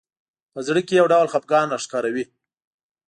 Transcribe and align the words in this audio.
په 0.53 0.59
زړه 0.67 0.81
کې 0.87 0.93
یو 0.99 1.07
ډول 1.13 1.27
خفګان 1.33 1.67
راښکاره 1.73 2.09
وي 2.15 2.25